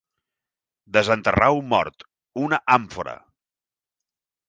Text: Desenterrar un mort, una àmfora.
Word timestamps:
Desenterrar 0.97 1.51
un 1.59 1.69
mort, 1.75 2.09
una 2.47 2.63
àmfora. 2.81 3.19